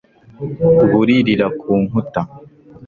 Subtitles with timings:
[0.91, 2.21] buririra ku nkuta